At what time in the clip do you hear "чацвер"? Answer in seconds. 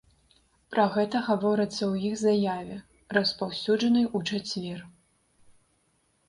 4.31-4.79